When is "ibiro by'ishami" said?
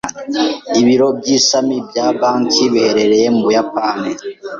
0.79-1.77